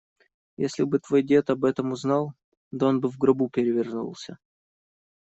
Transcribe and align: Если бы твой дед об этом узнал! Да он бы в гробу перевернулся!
Если 0.57 0.81
бы 0.81 0.97
твой 0.97 1.21
дед 1.21 1.51
об 1.51 1.63
этом 1.63 1.91
узнал! 1.91 2.33
Да 2.71 2.87
он 2.87 3.01
бы 3.01 3.07
в 3.07 3.19
гробу 3.19 3.49
перевернулся! 3.51 4.39